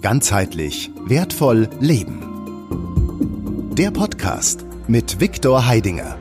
Ganzheitlich 0.00 0.92
wertvoll 1.06 1.68
leben. 1.80 2.22
Der 3.76 3.90
Podcast 3.90 4.64
mit 4.86 5.20
Viktor 5.20 5.66
Heidinger. 5.66 6.16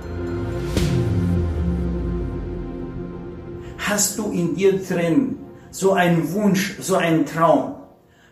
Hast 3.78 4.18
du 4.18 4.32
in 4.32 4.56
dir 4.56 4.84
drin 4.84 5.38
so 5.70 5.94
einen 5.94 6.34
Wunsch, 6.34 6.78
so 6.80 6.96
einen 6.96 7.28
Traum, 7.28 7.76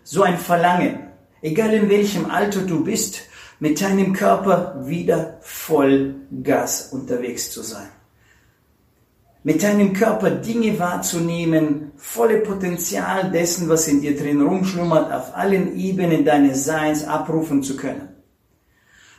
so 0.03 0.23
ein 0.23 0.39
Verlangen, 0.39 1.11
egal 1.43 1.73
in 1.73 1.89
welchem 1.89 2.25
Alter 2.25 2.61
du 2.61 2.83
bist, 2.83 3.21
mit 3.59 3.79
deinem 3.79 4.13
Körper 4.13 4.87
wieder 4.87 5.37
voll 5.41 6.15
Gas 6.41 6.89
unterwegs 6.91 7.51
zu 7.51 7.61
sein? 7.61 7.94
Mit 9.45 9.61
deinem 9.61 9.93
Körper 9.93 10.31
Dinge 10.31 10.79
wahrzunehmen, 10.79 11.91
volle 11.97 12.39
Potenzial 12.39 13.29
dessen, 13.29 13.69
was 13.69 13.87
in 13.87 14.01
dir 14.01 14.17
drin 14.17 14.41
rumschlummert, 14.41 15.13
auf 15.13 15.35
allen 15.35 15.77
Ebenen 15.77 16.25
deines 16.25 16.65
Seins 16.65 17.07
abrufen 17.07 17.61
zu 17.61 17.77
können. 17.77 18.09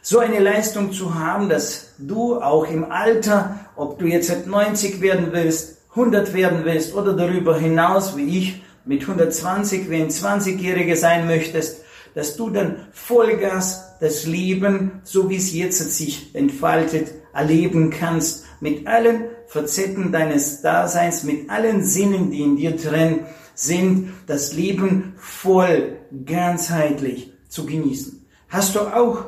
So 0.02 0.18
eine 0.18 0.40
Leistung 0.40 0.92
zu 0.92 1.14
haben, 1.14 1.48
dass 1.48 1.94
du 1.98 2.40
auch 2.40 2.68
im 2.68 2.90
Alter, 2.90 3.60
ob 3.76 4.00
du 4.00 4.06
jetzt 4.06 4.48
90 4.48 5.00
werden 5.00 5.28
willst, 5.30 5.78
100 5.90 6.34
werden 6.34 6.64
willst 6.64 6.92
oder 6.96 7.12
darüber 7.12 7.56
hinaus, 7.56 8.16
wie 8.16 8.36
ich, 8.36 8.62
mit 8.84 9.02
120, 9.02 9.88
wie 9.90 10.02
ein 10.02 10.10
20-Jähriger 10.10 10.96
sein 10.96 11.28
möchtest, 11.28 11.84
dass 12.16 12.36
du 12.36 12.50
dann 12.50 12.88
Vollgas 12.90 13.96
das 14.00 14.26
Leben, 14.26 15.02
so 15.04 15.30
wie 15.30 15.36
es 15.36 15.54
jetzt 15.54 15.78
sich 15.96 16.34
entfaltet, 16.34 17.12
erleben 17.32 17.90
kannst, 17.90 18.44
mit 18.60 18.88
allen 18.88 19.26
Facetten 19.48 20.12
deines 20.12 20.60
Daseins, 20.62 21.22
mit 21.22 21.48
allen 21.50 21.84
Sinnen, 21.84 22.30
die 22.30 22.42
in 22.42 22.56
dir 22.56 22.76
drin 22.76 23.20
sind, 23.54 24.12
das 24.26 24.52
Leben 24.52 25.14
voll, 25.16 25.96
ganzheitlich 26.24 27.32
zu 27.48 27.64
genießen. 27.66 28.26
Hast 28.48 28.74
du 28.74 28.80
auch 28.80 29.24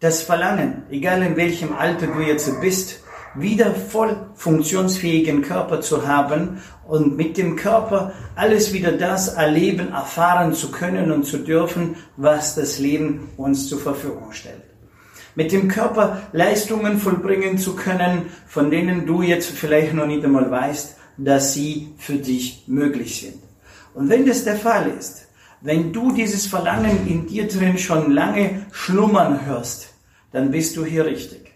das 0.00 0.22
Verlangen, 0.22 0.82
egal 0.90 1.22
in 1.22 1.36
welchem 1.36 1.74
Alter 1.74 2.06
du 2.08 2.20
jetzt 2.20 2.60
bist, 2.60 3.00
wieder 3.34 3.74
voll 3.74 4.16
funktionsfähigen 4.34 5.42
Körper 5.42 5.80
zu 5.80 6.06
haben 6.06 6.62
und 6.86 7.16
mit 7.16 7.36
dem 7.36 7.56
Körper 7.56 8.12
alles 8.34 8.72
wieder 8.72 8.92
das 8.92 9.28
erleben, 9.28 9.92
erfahren 9.92 10.54
zu 10.54 10.70
können 10.70 11.10
und 11.12 11.24
zu 11.24 11.38
dürfen, 11.38 11.96
was 12.16 12.54
das 12.54 12.78
Leben 12.78 13.28
uns 13.36 13.68
zur 13.68 13.78
Verfügung 13.78 14.32
stellt 14.32 14.65
mit 15.36 15.52
dem 15.52 15.68
Körper 15.68 16.22
Leistungen 16.32 16.98
vollbringen 16.98 17.58
zu 17.58 17.76
können, 17.76 18.22
von 18.48 18.70
denen 18.70 19.06
du 19.06 19.22
jetzt 19.22 19.50
vielleicht 19.50 19.94
noch 19.94 20.06
nicht 20.06 20.24
einmal 20.24 20.50
weißt, 20.50 20.96
dass 21.18 21.52
sie 21.54 21.94
für 21.98 22.14
dich 22.14 22.64
möglich 22.66 23.20
sind. 23.20 23.40
Und 23.94 24.08
wenn 24.08 24.26
das 24.26 24.44
der 24.44 24.56
Fall 24.56 24.90
ist, 24.98 25.28
wenn 25.60 25.92
du 25.92 26.12
dieses 26.12 26.46
Verlangen 26.46 27.06
in 27.06 27.26
dir 27.26 27.46
drin 27.48 27.78
schon 27.78 28.12
lange 28.12 28.66
schlummern 28.72 29.46
hörst, 29.46 29.88
dann 30.32 30.50
bist 30.50 30.76
du 30.76 30.84
hier 30.84 31.06
richtig. 31.06 31.52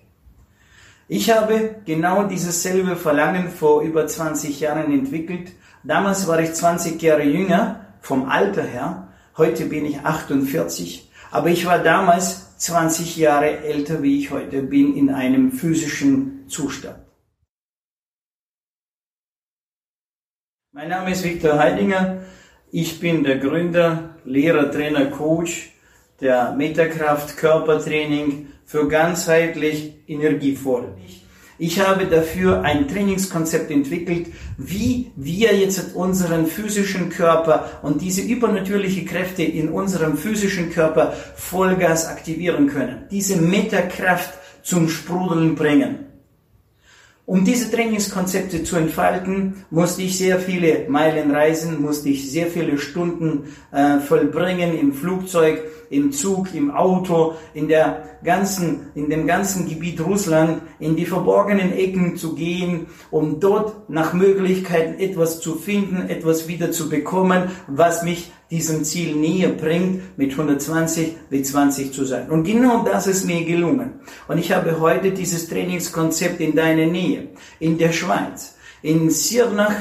Ich 1.08 1.30
habe 1.30 1.76
genau 1.84 2.24
dieses 2.24 2.62
selbe 2.62 2.96
Verlangen 2.96 3.50
vor 3.50 3.82
über 3.82 4.06
20 4.06 4.60
Jahren 4.60 4.92
entwickelt. 4.92 5.52
Damals 5.82 6.28
war 6.28 6.38
ich 6.40 6.52
20 6.52 7.02
Jahre 7.02 7.24
jünger 7.24 7.86
vom 8.00 8.28
Alter 8.28 8.62
her. 8.62 9.08
Heute 9.36 9.66
bin 9.66 9.86
ich 9.86 10.00
48. 10.00 11.10
Aber 11.30 11.48
ich 11.48 11.66
war 11.66 11.80
damals 11.80 12.49
20 12.60 13.16
Jahre 13.16 13.64
älter, 13.64 14.02
wie 14.02 14.18
ich 14.18 14.30
heute 14.30 14.62
bin, 14.62 14.94
in 14.94 15.08
einem 15.08 15.50
physischen 15.50 16.46
Zustand. 16.46 16.98
Mein 20.72 20.90
Name 20.90 21.12
ist 21.12 21.24
Viktor 21.24 21.58
Heidinger. 21.58 22.22
Ich 22.70 23.00
bin 23.00 23.24
der 23.24 23.38
Gründer, 23.38 24.16
Lehrer, 24.24 24.70
Trainer, 24.70 25.06
Coach 25.06 25.70
der 26.20 26.52
Metakraft 26.52 27.38
Körpertraining 27.38 28.48
für 28.66 28.86
ganzheitlich 28.88 29.94
energievoll. 30.06 30.94
Ich 31.62 31.78
habe 31.78 32.06
dafür 32.06 32.62
ein 32.62 32.88
Trainingskonzept 32.88 33.70
entwickelt, 33.70 34.28
wie 34.56 35.10
wir 35.14 35.54
jetzt 35.54 35.94
unseren 35.94 36.46
physischen 36.46 37.10
Körper 37.10 37.68
und 37.82 38.00
diese 38.00 38.22
übernatürliche 38.22 39.04
Kräfte 39.04 39.42
in 39.42 39.68
unserem 39.68 40.16
physischen 40.16 40.72
Körper 40.72 41.12
Vollgas 41.36 42.08
aktivieren 42.08 42.66
können. 42.66 43.02
Diese 43.10 43.36
Metakraft 43.36 44.32
zum 44.62 44.88
Sprudeln 44.88 45.54
bringen. 45.54 46.09
Um 47.30 47.44
diese 47.44 47.70
Trainingskonzepte 47.70 48.64
zu 48.64 48.74
entfalten, 48.74 49.64
musste 49.70 50.02
ich 50.02 50.18
sehr 50.18 50.40
viele 50.40 50.88
Meilen 50.88 51.30
reisen, 51.30 51.80
musste 51.80 52.08
ich 52.08 52.28
sehr 52.28 52.48
viele 52.48 52.76
Stunden 52.76 53.54
äh, 53.70 54.00
vollbringen 54.00 54.76
im 54.76 54.92
Flugzeug, 54.92 55.62
im 55.90 56.10
Zug, 56.10 56.52
im 56.56 56.72
Auto, 56.72 57.34
in 57.54 57.68
der 57.68 58.18
ganzen, 58.24 58.88
in 58.96 59.10
dem 59.10 59.28
ganzen 59.28 59.68
Gebiet 59.68 60.00
Russland, 60.00 60.60
in 60.80 60.96
die 60.96 61.06
verborgenen 61.06 61.72
Ecken 61.72 62.16
zu 62.16 62.34
gehen, 62.34 62.88
um 63.12 63.38
dort 63.38 63.88
nach 63.88 64.12
Möglichkeiten 64.12 64.98
etwas 64.98 65.38
zu 65.38 65.54
finden, 65.54 66.08
etwas 66.08 66.48
wieder 66.48 66.72
zu 66.72 66.88
bekommen, 66.88 67.44
was 67.68 68.02
mich 68.02 68.32
diesem 68.50 68.84
Ziel 68.84 69.14
näher 69.14 69.50
bringt, 69.50 70.18
mit 70.18 70.32
120 70.32 71.16
wie 71.30 71.42
20 71.42 71.92
zu 71.92 72.04
sein. 72.04 72.30
Und 72.30 72.44
genau 72.44 72.82
das 72.82 73.06
ist 73.06 73.24
mir 73.24 73.44
gelungen. 73.44 74.00
Und 74.26 74.38
ich 74.38 74.52
habe 74.52 74.80
heute 74.80 75.12
dieses 75.12 75.48
Trainingskonzept 75.48 76.40
in 76.40 76.54
deiner 76.54 76.86
Nähe, 76.86 77.28
in 77.60 77.78
der 77.78 77.92
Schweiz, 77.92 78.56
in 78.82 79.10
Sirnach, 79.10 79.74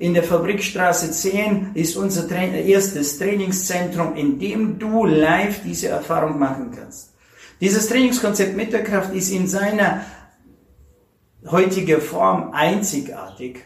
in 0.00 0.14
der 0.14 0.22
Fabrikstraße 0.22 1.10
10 1.10 1.70
ist 1.74 1.96
unser 1.96 2.28
Tra 2.28 2.44
erstes 2.44 3.18
Trainingszentrum, 3.18 4.14
in 4.14 4.38
dem 4.38 4.78
du 4.78 5.04
live 5.04 5.62
diese 5.64 5.88
Erfahrung 5.88 6.38
machen 6.38 6.70
kannst. 6.74 7.14
Dieses 7.60 7.88
Trainingskonzept 7.88 8.56
Mitterkraft 8.56 9.12
ist 9.12 9.30
in 9.30 9.48
seiner 9.48 10.04
heutigen 11.46 12.00
Form 12.00 12.52
einzigartig, 12.52 13.58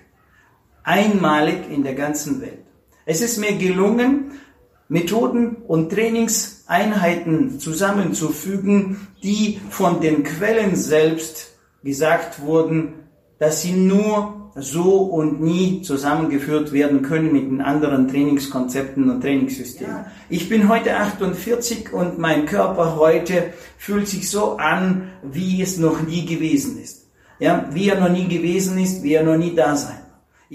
einmalig 0.82 1.70
in 1.70 1.82
der 1.82 1.94
ganzen 1.94 2.40
Welt. 2.40 2.61
Es 3.04 3.20
ist 3.20 3.38
mir 3.38 3.52
gelungen, 3.56 4.32
Methoden 4.88 5.56
und 5.66 5.90
Trainingseinheiten 5.90 7.58
zusammenzufügen, 7.58 9.08
die 9.22 9.60
von 9.70 10.00
den 10.00 10.22
Quellen 10.22 10.76
selbst 10.76 11.54
gesagt 11.82 12.42
wurden, 12.42 12.94
dass 13.38 13.62
sie 13.62 13.72
nur 13.72 14.50
so 14.54 14.98
und 14.98 15.40
nie 15.40 15.82
zusammengeführt 15.82 16.72
werden 16.72 17.02
können 17.02 17.32
mit 17.32 17.44
den 17.44 17.62
anderen 17.62 18.06
Trainingskonzepten 18.06 19.08
und 19.10 19.22
Trainingssystemen. 19.22 20.04
Ich 20.28 20.48
bin 20.48 20.68
heute 20.68 20.96
48 20.96 21.92
und 21.92 22.18
mein 22.18 22.46
Körper 22.46 22.96
heute 22.96 23.52
fühlt 23.78 24.06
sich 24.06 24.30
so 24.30 24.58
an, 24.58 25.08
wie 25.22 25.62
es 25.62 25.78
noch 25.78 26.02
nie 26.02 26.26
gewesen 26.26 26.78
ist. 26.80 27.06
Ja, 27.38 27.66
wie 27.72 27.88
er 27.88 27.98
noch 27.98 28.10
nie 28.10 28.28
gewesen 28.28 28.78
ist, 28.78 29.02
wie 29.02 29.14
er 29.14 29.24
noch 29.24 29.38
nie 29.38 29.54
da 29.54 29.74
sein. 29.74 30.01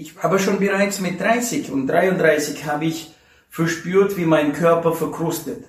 Ich 0.00 0.14
habe 0.22 0.38
schon 0.38 0.60
bereits 0.60 1.00
mit 1.00 1.20
30 1.20 1.72
und 1.72 1.88
33 1.88 2.66
habe 2.66 2.84
ich 2.84 3.12
verspürt, 3.50 4.16
wie 4.16 4.26
mein 4.26 4.52
Körper 4.52 4.92
verkrustet, 4.92 5.64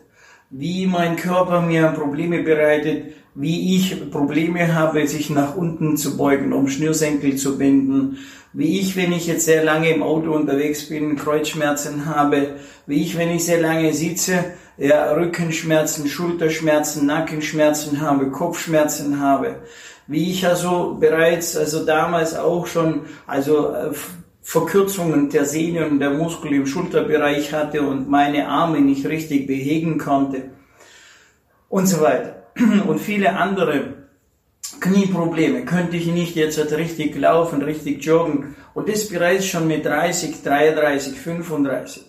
wie 0.52 0.86
mein 0.86 1.16
Körper 1.16 1.62
mir 1.62 1.88
Probleme 1.88 2.44
bereitet, 2.44 3.16
wie 3.34 3.76
ich 3.76 4.12
Probleme 4.12 4.76
habe, 4.76 5.08
sich 5.08 5.32
nach 5.32 5.56
unten 5.56 5.98
zu 5.98 6.16
beugen, 6.16 6.54
um 6.54 6.68
Schnürsenkel 6.68 7.38
zu 7.38 7.58
binden, 7.58 8.20
wie 8.54 8.80
ich, 8.80 8.96
wenn 8.96 9.14
ich 9.14 9.26
jetzt 9.26 9.46
sehr 9.46 9.64
lange 9.64 9.90
im 9.90 10.04
Auto 10.04 10.32
unterwegs 10.34 10.90
bin, 10.90 11.16
Kreuzschmerzen 11.16 12.06
habe, 12.06 12.58
wie 12.86 13.02
ich, 13.02 13.18
wenn 13.18 13.32
ich 13.32 13.46
sehr 13.46 13.62
lange 13.62 13.96
sitze, 13.96 14.44
ja, 14.78 15.12
Rückenschmerzen, 15.12 16.08
Schulterschmerzen, 16.08 17.08
Nackenschmerzen 17.08 18.00
habe, 18.00 18.30
Kopfschmerzen 18.30 19.20
habe, 19.20 19.56
wie 20.06 20.32
ich 20.32 20.46
also 20.46 20.98
bereits, 21.00 21.58
also 21.58 21.86
damals 21.86 22.36
auch 22.36 22.68
schon, 22.68 23.02
also 23.28 23.74
äh, 23.74 23.92
Verkürzungen 24.50 25.30
der 25.30 25.46
Sehnen 25.46 25.92
und 25.92 26.00
der 26.00 26.10
Muskel 26.10 26.52
im 26.54 26.66
Schulterbereich 26.66 27.54
hatte 27.54 27.84
und 27.84 28.10
meine 28.10 28.48
Arme 28.48 28.82
nicht 28.82 29.06
richtig 29.06 29.46
bewegen 29.46 30.00
konnte 30.00 30.50
und 31.70 31.86
so 31.86 32.02
weiter. 32.02 32.48
Und 32.88 33.00
viele 33.00 33.36
andere 33.36 33.94
Knieprobleme. 34.80 35.66
Könnte 35.66 35.98
ich 35.98 36.08
nicht 36.08 36.36
jetzt 36.36 36.58
richtig 36.72 37.16
laufen, 37.16 37.62
richtig 37.62 38.04
joggen 38.04 38.56
und 38.74 38.90
das 38.90 39.08
bereits 39.08 39.46
schon 39.46 39.68
mit 39.68 39.86
30, 39.86 40.42
33, 40.42 41.14
35. 41.14 42.06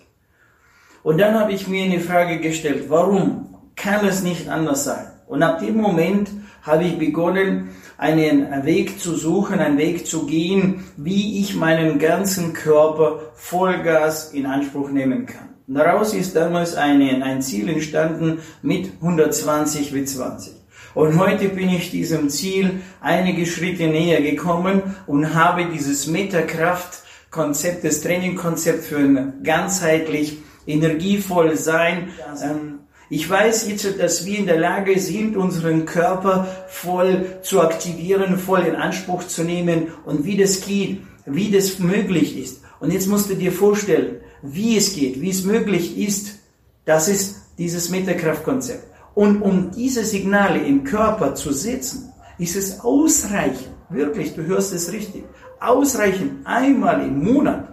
Und 1.03 1.19
dann 1.19 1.39
habe 1.39 1.53
ich 1.53 1.67
mir 1.67 1.85
eine 1.85 1.99
Frage 1.99 2.39
gestellt, 2.39 2.85
warum 2.87 3.55
kann 3.75 4.03
es 4.07 4.23
nicht 4.23 4.49
anders 4.49 4.85
sein? 4.85 5.11
Und 5.27 5.43
ab 5.43 5.59
dem 5.59 5.77
Moment 5.77 6.31
habe 6.61 6.83
ich 6.83 6.97
begonnen, 6.97 7.69
einen 7.97 8.65
Weg 8.65 8.99
zu 8.99 9.15
suchen, 9.15 9.59
einen 9.59 9.77
Weg 9.77 10.07
zu 10.07 10.25
gehen, 10.25 10.83
wie 10.97 11.39
ich 11.39 11.55
meinen 11.55 11.99
ganzen 11.99 12.53
Körper 12.53 13.31
Vollgas 13.35 14.33
in 14.33 14.45
Anspruch 14.45 14.89
nehmen 14.89 15.25
kann. 15.25 15.49
daraus 15.67 16.13
ist 16.13 16.35
damals 16.35 16.75
eine, 16.75 17.23
ein 17.23 17.41
Ziel 17.41 17.69
entstanden 17.69 18.39
mit 18.61 18.91
120 19.01 19.93
wie 19.93 20.05
20. 20.05 20.53
Und 20.93 21.17
heute 21.17 21.47
bin 21.49 21.69
ich 21.69 21.91
diesem 21.91 22.29
Ziel 22.29 22.81
einige 22.99 23.45
Schritte 23.45 23.87
näher 23.87 24.21
gekommen 24.21 24.81
und 25.07 25.33
habe 25.33 25.67
dieses 25.73 26.07
Metakraft 26.07 27.03
Konzept, 27.31 27.85
das 27.85 28.01
Trainingkonzept 28.01 28.83
für 28.83 28.97
ein 28.97 29.41
ganzheitlich 29.41 30.39
energievoll 30.67 31.55
sein. 31.55 32.09
Ähm, 32.43 32.79
ich 33.11 33.29
weiß 33.29 33.67
jetzt, 33.67 33.99
dass 33.99 34.25
wir 34.25 34.39
in 34.39 34.45
der 34.45 34.57
Lage 34.57 34.97
sind, 34.97 35.35
unseren 35.35 35.83
Körper 35.83 36.47
voll 36.69 37.39
zu 37.41 37.59
aktivieren, 37.59 38.37
voll 38.37 38.61
in 38.61 38.75
Anspruch 38.75 39.27
zu 39.27 39.43
nehmen 39.43 39.89
und 40.05 40.23
wie 40.23 40.37
das 40.37 40.61
geht, 40.61 41.01
wie 41.25 41.51
das 41.51 41.79
möglich 41.79 42.39
ist. 42.39 42.61
Und 42.79 42.93
jetzt 42.93 43.07
musst 43.07 43.29
du 43.29 43.35
dir 43.35 43.51
vorstellen, 43.51 44.21
wie 44.41 44.77
es 44.77 44.95
geht, 44.95 45.19
wie 45.19 45.29
es 45.29 45.43
möglich 45.43 45.97
ist. 45.97 46.39
Das 46.85 47.09
ist 47.09 47.35
dieses 47.57 47.89
Metakraftkonzept. 47.89 48.85
Und 49.13 49.41
um 49.41 49.71
diese 49.71 50.05
Signale 50.05 50.59
im 50.59 50.85
Körper 50.85 51.35
zu 51.35 51.51
setzen, 51.51 52.13
ist 52.37 52.55
es 52.55 52.79
ausreichend, 52.79 53.75
wirklich, 53.89 54.35
du 54.35 54.45
hörst 54.45 54.73
es 54.73 54.89
richtig, 54.93 55.25
ausreichend 55.59 56.47
einmal 56.47 57.01
im 57.01 57.25
Monat 57.25 57.67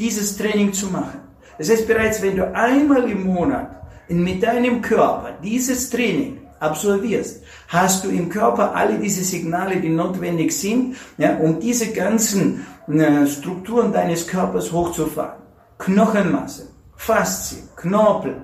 dieses 0.00 0.36
Training 0.36 0.72
zu 0.72 0.88
machen. 0.88 1.20
Das 1.58 1.70
heißt, 1.70 1.86
bereits 1.86 2.20
wenn 2.22 2.34
du 2.34 2.52
einmal 2.52 3.08
im 3.08 3.22
Monat 3.22 3.82
mit 4.08 4.42
deinem 4.42 4.82
Körper 4.82 5.38
dieses 5.42 5.90
Training 5.90 6.38
absolvierst, 6.60 7.42
hast 7.68 8.04
du 8.04 8.08
im 8.08 8.28
Körper 8.28 8.74
alle 8.74 8.98
diese 8.98 9.24
Signale, 9.24 9.80
die 9.80 9.88
notwendig 9.88 10.52
sind, 10.52 10.96
ja, 11.18 11.36
um 11.36 11.58
diese 11.58 11.92
ganzen 11.92 12.64
äh, 12.88 13.26
Strukturen 13.26 13.92
deines 13.92 14.26
Körpers 14.26 14.70
hochzufahren. 14.70 15.42
Knochenmasse, 15.78 16.68
Faszien, 16.96 17.68
Knorpel, 17.76 18.36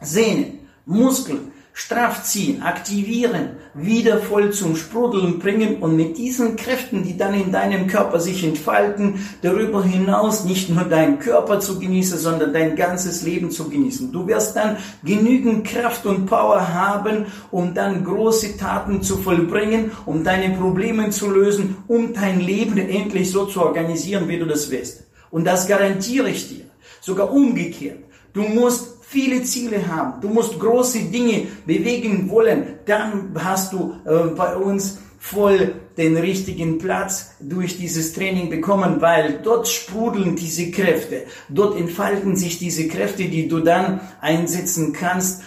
Sehnen, 0.00 0.60
Muskeln, 0.86 1.52
straff 1.72 2.24
ziehen, 2.24 2.62
aktivieren, 2.62 3.50
wieder 3.74 4.18
voll 4.18 4.52
zum 4.52 4.76
Sprudeln 4.76 5.38
bringen 5.38 5.76
und 5.76 5.96
mit 5.96 6.18
diesen 6.18 6.56
Kräften, 6.56 7.04
die 7.04 7.16
dann 7.16 7.34
in 7.34 7.52
deinem 7.52 7.86
Körper 7.86 8.20
sich 8.20 8.44
entfalten, 8.44 9.26
darüber 9.42 9.82
hinaus 9.82 10.44
nicht 10.44 10.68
nur 10.70 10.84
deinen 10.84 11.18
Körper 11.20 11.60
zu 11.60 11.78
genießen, 11.78 12.18
sondern 12.18 12.52
dein 12.52 12.76
ganzes 12.76 13.22
Leben 13.22 13.50
zu 13.50 13.70
genießen. 13.70 14.12
Du 14.12 14.26
wirst 14.26 14.56
dann 14.56 14.76
genügend 15.04 15.66
Kraft 15.66 16.06
und 16.06 16.26
Power 16.26 16.72
haben, 16.74 17.26
um 17.50 17.72
dann 17.74 18.04
große 18.04 18.56
Taten 18.56 19.02
zu 19.02 19.18
vollbringen, 19.18 19.92
um 20.06 20.24
deine 20.24 20.56
Probleme 20.56 21.10
zu 21.10 21.30
lösen, 21.30 21.76
um 21.86 22.12
dein 22.12 22.40
Leben 22.40 22.78
endlich 22.78 23.30
so 23.30 23.46
zu 23.46 23.62
organisieren, 23.62 24.28
wie 24.28 24.38
du 24.38 24.46
das 24.46 24.70
willst. 24.70 25.04
Und 25.30 25.46
das 25.46 25.68
garantiere 25.68 26.28
ich 26.28 26.48
dir. 26.48 26.64
Sogar 27.00 27.32
umgekehrt. 27.32 28.09
Du 28.32 28.42
musst 28.42 28.98
viele 29.02 29.42
Ziele 29.42 29.86
haben. 29.86 30.20
Du 30.20 30.28
musst 30.28 30.58
große 30.58 31.00
Dinge 31.04 31.48
bewegen 31.66 32.30
wollen. 32.30 32.78
Dann 32.86 33.34
hast 33.34 33.72
du 33.72 33.94
äh, 34.04 34.28
bei 34.36 34.54
uns 34.56 34.98
voll 35.22 35.74
den 35.98 36.16
richtigen 36.16 36.78
Platz 36.78 37.32
durch 37.40 37.76
dieses 37.76 38.14
Training 38.14 38.48
bekommen, 38.48 39.02
weil 39.02 39.40
dort 39.44 39.68
sprudeln 39.68 40.34
diese 40.34 40.70
Kräfte, 40.70 41.24
dort 41.50 41.78
entfalten 41.78 42.36
sich 42.36 42.58
diese 42.58 42.88
Kräfte, 42.88 43.24
die 43.24 43.46
du 43.46 43.60
dann 43.60 44.00
einsetzen 44.22 44.94
kannst, 44.94 45.42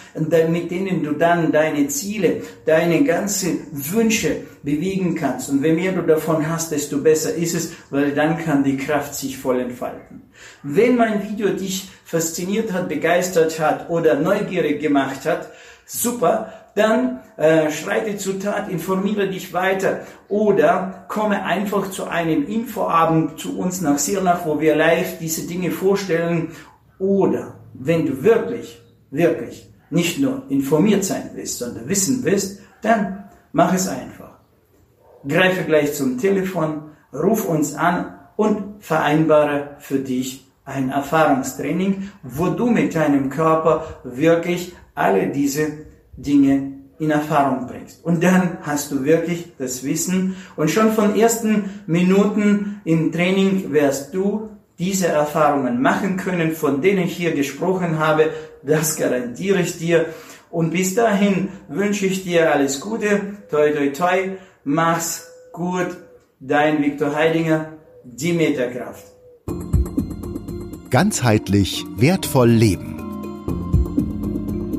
mit 0.48 0.70
denen 0.70 1.02
du 1.02 1.12
dann 1.12 1.50
deine 1.50 1.88
Ziele, 1.88 2.42
deine 2.64 3.02
ganze 3.02 3.48
Wünsche 3.72 4.42
bewegen 4.62 5.16
kannst. 5.16 5.50
Und 5.50 5.64
je 5.64 5.72
mehr 5.72 5.90
du 5.90 6.02
davon 6.02 6.48
hast, 6.48 6.70
desto 6.70 6.98
besser 6.98 7.34
ist 7.34 7.54
es, 7.54 7.72
weil 7.90 8.12
dann 8.12 8.38
kann 8.38 8.62
die 8.62 8.76
Kraft 8.76 9.16
sich 9.16 9.36
voll 9.36 9.58
entfalten. 9.58 10.22
Wenn 10.62 10.94
mein 10.94 11.28
Video 11.28 11.48
dich 11.48 11.88
fasziniert 12.04 12.72
hat, 12.72 12.88
begeistert 12.88 13.58
hat 13.58 13.90
oder 13.90 14.14
neugierig 14.14 14.80
gemacht 14.80 15.26
hat, 15.26 15.50
super, 15.84 16.63
dann 16.74 17.20
äh, 17.36 17.70
schreite 17.70 18.16
zur 18.16 18.40
Tat, 18.40 18.68
informiere 18.68 19.28
dich 19.28 19.52
weiter 19.52 20.00
oder 20.28 21.04
komme 21.08 21.44
einfach 21.44 21.90
zu 21.90 22.04
einem 22.04 22.46
Infoabend 22.46 23.38
zu 23.38 23.58
uns 23.58 23.80
nach 23.80 23.98
Sirnach, 23.98 24.44
wo 24.44 24.60
wir 24.60 24.74
live 24.74 25.18
diese 25.18 25.46
Dinge 25.46 25.70
vorstellen. 25.70 26.52
Oder 26.98 27.54
wenn 27.74 28.06
du 28.06 28.22
wirklich, 28.22 28.80
wirklich 29.10 29.68
nicht 29.90 30.18
nur 30.18 30.42
informiert 30.48 31.04
sein 31.04 31.30
willst, 31.34 31.58
sondern 31.58 31.88
wissen 31.88 32.24
willst, 32.24 32.60
dann 32.82 33.24
mach 33.52 33.72
es 33.72 33.88
einfach. 33.88 34.38
Greife 35.26 35.64
gleich 35.64 35.94
zum 35.94 36.18
Telefon, 36.18 36.90
ruf 37.12 37.44
uns 37.44 37.74
an 37.74 38.14
und 38.36 38.82
vereinbare 38.82 39.76
für 39.78 39.98
dich 39.98 40.44
ein 40.64 40.90
Erfahrungstraining, 40.90 42.10
wo 42.22 42.48
du 42.48 42.68
mit 42.68 42.94
deinem 42.94 43.30
Körper 43.30 43.84
wirklich 44.02 44.74
alle 44.94 45.28
diese 45.28 45.84
Dinge 46.16 46.72
in 46.98 47.10
Erfahrung 47.10 47.66
bringst. 47.66 48.04
Und 48.04 48.22
dann 48.22 48.58
hast 48.62 48.90
du 48.92 49.04
wirklich 49.04 49.52
das 49.58 49.84
Wissen 49.84 50.36
und 50.56 50.70
schon 50.70 50.92
von 50.92 51.16
ersten 51.16 51.82
Minuten 51.86 52.80
im 52.84 53.12
Training 53.12 53.72
wirst 53.72 54.14
du 54.14 54.50
diese 54.78 55.08
Erfahrungen 55.08 55.80
machen 55.80 56.16
können, 56.16 56.52
von 56.52 56.80
denen 56.80 57.04
ich 57.04 57.16
hier 57.16 57.32
gesprochen 57.32 57.98
habe. 57.98 58.30
Das 58.62 58.96
garantiere 58.96 59.60
ich 59.60 59.78
dir. 59.78 60.06
Und 60.50 60.70
bis 60.70 60.94
dahin 60.94 61.48
wünsche 61.68 62.06
ich 62.06 62.24
dir 62.24 62.52
alles 62.52 62.80
Gute. 62.80 63.20
Toi, 63.50 63.72
toi, 63.72 63.88
toi. 63.90 64.30
Mach's 64.64 65.28
gut. 65.52 65.96
Dein 66.40 66.82
Viktor 66.82 67.14
Heidinger, 67.14 67.72
die 68.04 68.32
Meterkraft. 68.32 69.04
Ganzheitlich 70.90 71.84
wertvoll 71.96 72.50
leben. 72.50 72.93